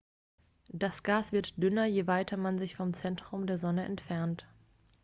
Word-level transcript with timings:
das 0.73 1.03
gas 1.03 1.31
wird 1.31 1.61
dünner 1.61 1.85
je 1.85 2.07
weiter 2.07 2.35
man 2.35 2.57
sich 2.57 2.75
vom 2.75 2.91
zentrum 2.95 3.45
der 3.45 3.59
sonne 3.59 3.85
entfernt 3.85 4.47